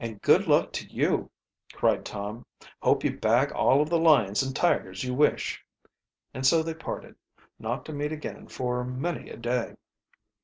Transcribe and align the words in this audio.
"And 0.00 0.20
good 0.22 0.48
luck 0.48 0.72
to 0.72 0.86
you!" 0.88 1.30
cried 1.72 2.04
Tom. 2.04 2.44
"Hope 2.80 3.04
you 3.04 3.16
bag 3.16 3.52
all 3.52 3.80
of 3.80 3.88
the 3.88 3.96
lions 3.96 4.42
and 4.42 4.56
tigers 4.56 5.04
you 5.04 5.14
wish," 5.14 5.64
and 6.34 6.44
so 6.44 6.64
they 6.64 6.74
parted, 6.74 7.14
not 7.60 7.84
to 7.84 7.92
meet 7.92 8.10
again 8.10 8.48
for 8.48 8.82
many 8.82 9.30
a 9.30 9.36
day. 9.36 9.76